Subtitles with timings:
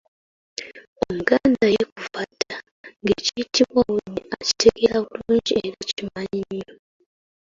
[1.05, 2.57] Omuganda ye kuva dda
[3.01, 6.73] ng'ekiyitibwa obudde akitegeera bulungi era akimanyi nnyo.